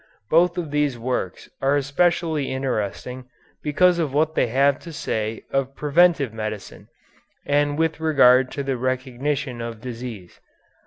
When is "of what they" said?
3.99-4.47